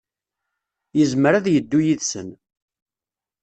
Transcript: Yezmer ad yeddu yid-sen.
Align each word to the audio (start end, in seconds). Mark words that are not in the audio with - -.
Yezmer 0.97 1.33
ad 1.35 1.47
yeddu 1.49 1.79
yid-sen. 1.85 2.29